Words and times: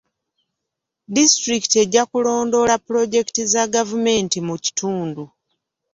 Disitulikiti 1.15 1.75
ejja 1.83 2.03
kulondoola 2.11 2.75
pulojekiti 2.85 3.43
za 3.53 3.63
gavumenti 3.75 4.37
mu 4.47 4.55
kitundu. 4.63 5.23